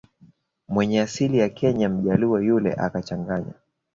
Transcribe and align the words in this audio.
mwenye 0.67 1.01
asili 1.01 1.37
ya 1.37 1.49
Kenya 1.49 1.89
Mjaluo 1.89 2.39
yule 2.39 2.73
akachanganya 2.73 3.53